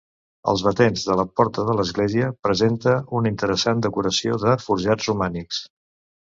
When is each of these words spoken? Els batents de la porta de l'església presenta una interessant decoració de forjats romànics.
Els 0.51 0.61
batents 0.67 1.01
de 1.09 1.17
la 1.19 1.25
porta 1.39 1.65
de 1.67 1.75
l'església 1.79 2.29
presenta 2.47 2.95
una 3.19 3.31
interessant 3.33 3.85
decoració 3.87 4.41
de 4.47 4.57
forjats 4.65 5.13
romànics. 5.13 5.63